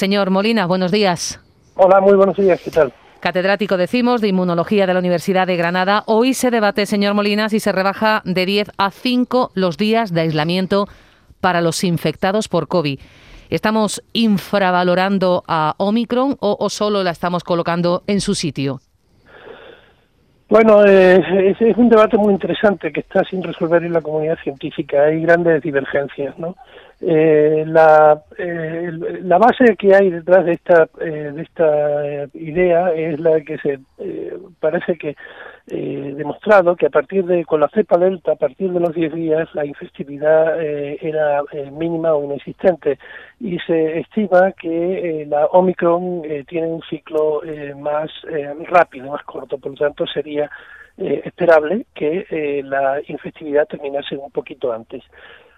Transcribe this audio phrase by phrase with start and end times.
[0.00, 1.38] Señor Molina, buenos días.
[1.74, 2.90] Hola, muy buenos días, ¿qué tal?
[3.20, 6.04] Catedrático, decimos, de Inmunología de la Universidad de Granada.
[6.06, 10.22] Hoy se debate, señor Molina, si se rebaja de 10 a 5 los días de
[10.22, 10.88] aislamiento
[11.42, 12.98] para los infectados por COVID.
[13.50, 18.80] ¿Estamos infravalorando a Omicron o, solo la estamos colocando en su sitio?
[20.50, 25.04] Bueno, eh, es, un debate muy interesante que está sin resolver en la comunidad científica.
[25.04, 26.56] Hay grandes divergencias, ¿no?
[27.00, 28.90] Eh, la, eh,
[29.22, 33.78] la base que hay detrás de esta, eh, de esta idea es la que se
[34.58, 35.14] parece que
[35.66, 39.48] demostrado que a partir de con la cepa delta a partir de los 10 días
[39.54, 42.98] la infestividad era mínima o inexistente
[43.38, 47.42] y se estima que la Omicron tiene un ciclo
[47.76, 48.10] más
[48.68, 50.50] rápido, más corto, por lo tanto sería
[50.96, 55.04] esperable que la infestividad terminase un poquito antes.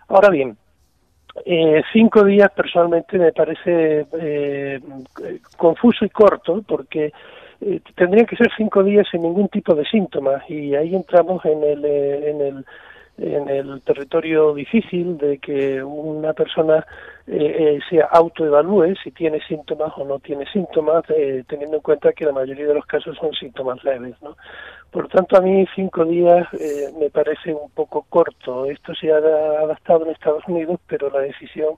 [0.09, 0.57] Ahora bien,
[1.45, 4.81] eh, cinco días personalmente me parece eh,
[5.57, 7.13] confuso y corto porque
[7.65, 11.63] eh, tendrían que ser cinco días sin ningún tipo de síntomas y ahí entramos en
[11.63, 12.65] el, eh, en el
[13.19, 16.85] en el territorio difícil de que una persona
[17.27, 21.05] eh, se autoevalúe si tiene síntomas o no tiene síntomas,
[21.47, 24.15] teniendo en cuenta que la mayoría de los casos son síntomas leves.
[24.23, 24.35] ¿no?
[24.93, 28.67] Por tanto, a mí cinco días eh, me parece un poco corto.
[28.67, 31.75] Esto se ha adaptado en Estados Unidos, pero la decisión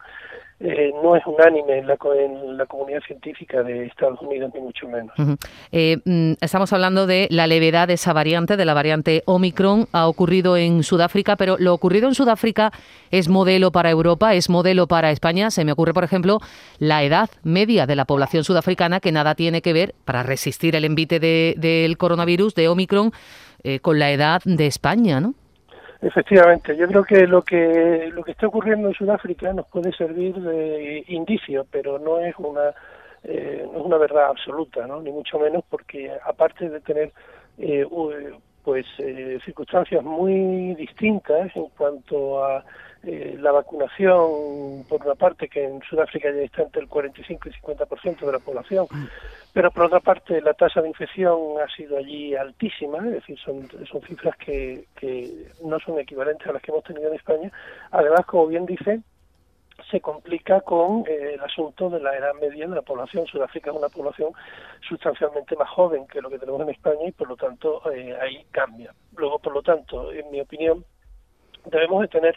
[0.61, 4.89] eh, no es unánime en la, en la, comunidad científica de Estados Unidos, ni mucho
[4.89, 5.13] menos.
[5.19, 9.89] Mm, estamos hablando de la levedad de esa variante, de la variante Omicron.
[9.93, 12.73] Ha ocurrido en Sudáfrica, pero lo ocurrido en Sudáfrica
[13.11, 15.51] es modelo para Europa, es modelo para España.
[15.51, 16.39] Se me ocurre, por ejemplo,
[16.79, 20.85] la edad media de la población sudafricana, que nada tiene que ver para resistir el
[20.85, 23.04] envite del coronavirus, de Omicron,
[23.63, 25.35] eh, con la edad de España, ¿no?
[26.01, 30.35] Efectivamente, yo creo que lo que lo que está ocurriendo en Sudáfrica nos puede servir
[30.35, 32.75] de indicio, pero no es una
[33.23, 35.01] eh, no es una verdad absoluta, ¿no?
[35.01, 37.13] Ni mucho menos porque aparte de tener
[37.57, 37.87] eh,
[38.65, 42.65] pues eh, circunstancias muy distintas en cuanto a
[43.03, 47.53] eh, la vacunación, por una parte, que en Sudáfrica ya está entre el 45 y
[47.53, 48.87] 50% de la población,
[49.53, 53.69] pero por otra parte la tasa de infección ha sido allí altísima, es decir, son,
[53.91, 55.31] son cifras que, que
[55.63, 57.53] no son equivalentes a las que hemos tenido en España.
[57.91, 59.01] Además, como bien dice,
[59.95, 63.27] se complica con eh, el asunto de la edad media de la población.
[63.27, 64.33] Sudáfrica es una población
[64.89, 68.45] sustancialmente más joven que lo que tenemos en España y por lo tanto eh, ahí
[68.51, 68.93] cambia.
[69.17, 70.85] Luego, por lo tanto, en mi opinión,
[71.71, 72.37] debemos de tener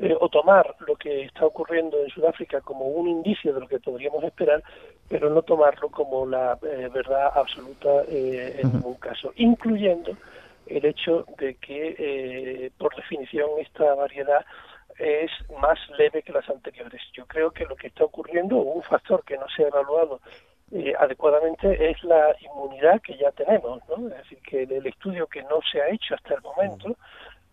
[0.00, 3.80] eh, o tomar lo que está ocurriendo en Sudáfrica como un indicio de lo que
[3.80, 4.62] podríamos esperar,
[5.08, 10.16] pero no tomarlo como la eh, verdad absoluta eh, en ningún caso, incluyendo
[10.66, 14.44] el hecho de que, por definición, esta variedad
[14.98, 17.00] es más leve que las anteriores.
[17.12, 20.20] Yo creo que lo que está ocurriendo, un factor que no se ha evaluado
[20.98, 24.08] adecuadamente, es la inmunidad que ya tenemos, ¿no?
[24.08, 26.96] Es decir, que el estudio que no se ha hecho hasta el momento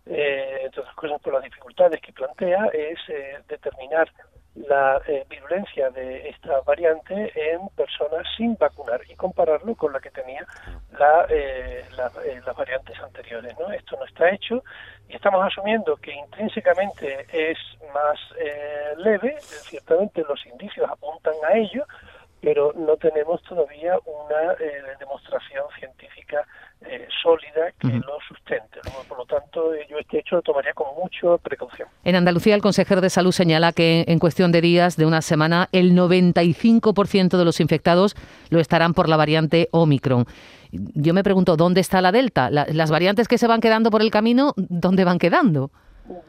[0.05, 4.11] eh, entre otras cosas por las dificultades que plantea, es eh, determinar
[4.55, 10.11] la eh, virulencia de esta variante en personas sin vacunar y compararlo con la que
[10.11, 10.45] tenía
[10.97, 13.53] la, eh, las variantes anteriores.
[13.59, 13.71] ¿no?
[13.71, 14.63] Esto no está hecho
[15.09, 17.57] y estamos asumiendo que intrínsecamente es
[17.93, 18.17] más
[18.97, 21.85] leve, ciertamente los indicios apuntan a ello,
[22.45, 24.53] pero no tenemos todavía una
[24.99, 26.45] demostración científica
[27.23, 28.81] sólida que lo sustente.
[29.09, 31.87] Por lo tanto, yo este hecho lo tomaría con mucha precaución.
[32.03, 35.69] En Andalucía, el consejero de salud señala que en cuestión de días, de una semana,
[35.71, 38.15] el 95% de los infectados
[38.51, 40.27] lo estarán por la variante Omicron.
[40.71, 42.51] Yo me pregunto, ¿dónde está la Delta?
[42.51, 45.71] las variantes que se van quedando por el camino, ¿dónde van quedando?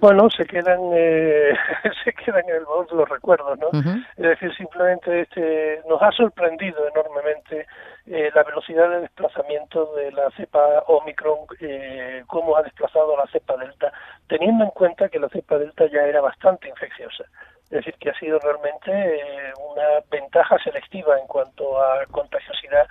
[0.00, 1.53] Bueno, se quedan eh,
[2.04, 3.69] se quedan en el baúl de los recuerdos, ¿no?
[4.16, 7.66] Es decir, simplemente este nos ha sorprendido enormemente
[8.06, 13.56] eh, la velocidad de desplazamiento de la cepa Omicron, eh, cómo ha desplazado la cepa
[13.56, 13.92] Delta,
[14.28, 17.25] teniendo en cuenta que la cepa Delta ya era bastante infecciosa.
[17.64, 22.87] Es decir, que ha sido realmente eh, una ventaja selectiva en cuanto a contagiosidad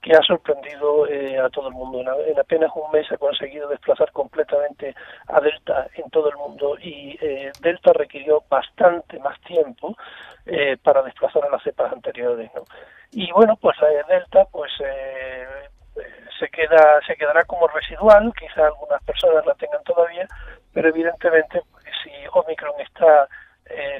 [0.00, 2.00] que ha sorprendido eh, a todo el mundo.
[2.00, 4.94] En, apenas un mes ha conseguido desplazar completamente
[5.26, 9.96] a Delta en todo el mundo y eh, Delta requirió bastante más tiempo
[10.46, 12.50] eh, para desplazar a las cepas anteriores.
[12.54, 12.62] ¿no?
[13.12, 14.70] Y bueno, pues la de Delta pues
[16.38, 20.28] se queda se quedará como residual, quizá algunas personas la tengan todavía,
[20.72, 23.28] pero evidentemente pues, si Omicron está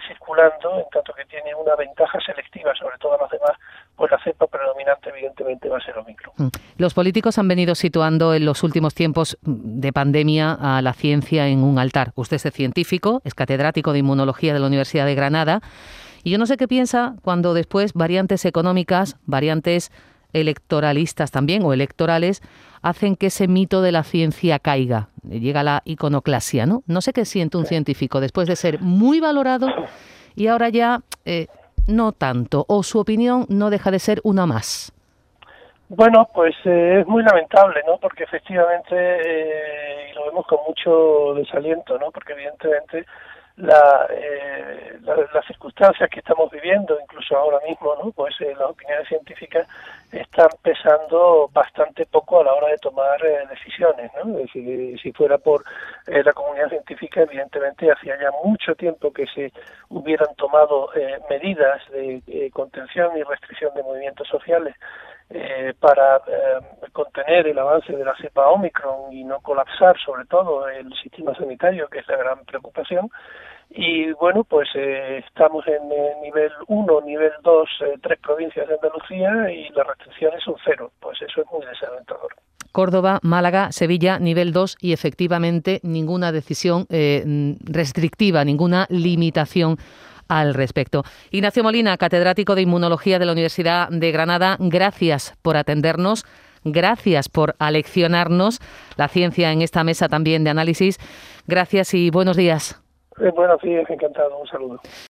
[0.07, 3.53] circulando, en tanto que tiene una ventaja selectiva sobre todas las demás,
[3.97, 6.35] pues la cepa predominante evidentemente va a ser Omicron.
[6.37, 6.49] Mm.
[6.79, 11.65] Los políticos han venido situando en los últimos tiempos de pandemia a la ciencia en
[11.65, 12.13] un altar.
[12.15, 15.61] Usted es científico, es catedrático de inmunología de la Universidad de Granada
[16.23, 19.91] Y yo no sé qué piensa cuando después variantes económicas, variantes
[20.33, 22.43] electoralistas también o electorales
[22.81, 25.09] hacen que ese mito de la ciencia caiga.
[25.29, 26.85] Llega la iconoclasia, ¿no?
[26.87, 29.67] No sé qué siente un científico después de ser muy valorado
[30.37, 31.49] y ahora ya eh,
[31.89, 34.93] no tanto, o su opinión no deja de ser una más.
[35.91, 37.97] Bueno, pues eh, es muy lamentable, ¿no?
[37.99, 42.11] Porque efectivamente, eh, y lo vemos con mucho desaliento, ¿no?
[42.11, 43.07] Porque evidentemente
[43.59, 48.13] la, eh, las circunstancias que estamos viviendo, incluso ahora mismo, ¿no?
[48.13, 49.67] pues eh, las opiniones científicas
[50.13, 54.11] están pesando bastante poco a la hora de tomar eh, decisiones.
[54.25, 54.39] ¿no?
[54.53, 55.65] Si, si fuera por
[56.07, 59.53] eh, la comunidad científica, evidentemente hacía ya mucho tiempo que se
[59.91, 60.91] hubieran tomado
[61.29, 64.75] medidas de contención y restricción de movimientos sociales
[65.31, 70.67] eh, para eh, contener el avance de la cepa Omicron y no colapsar sobre todo
[70.71, 73.11] el sistema sanitario, que es la gran preocupación.
[73.71, 75.89] Y bueno, pues eh, estamos en
[76.23, 77.69] nivel 1, nivel 2,
[78.03, 80.91] tres provincias de Andalucía y las restricciones son cero.
[81.01, 82.35] Pues eso es muy desalentador.
[82.73, 89.79] Córdoba, Málaga, Sevilla, nivel 2 y efectivamente ninguna decisión restrictiva, ninguna limitación
[90.29, 91.03] al respecto.
[91.31, 96.25] Ignacio Molina, catedrático de Inmunología de la Universidad de Granada, gracias por atendernos.
[96.65, 98.59] Gracias por aleccionarnos
[98.97, 100.99] la ciencia en esta mesa también de análisis.
[101.47, 102.83] Gracias y buenos días.
[103.21, 104.37] Eh, buenos días, encantado.
[104.39, 104.81] Un saludo.